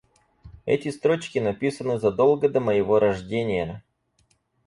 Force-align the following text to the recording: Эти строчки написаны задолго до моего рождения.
Эти 0.65 0.89
строчки 0.89 1.37
написаны 1.37 1.99
задолго 1.99 2.49
до 2.49 2.59
моего 2.59 2.97
рождения. 2.97 3.83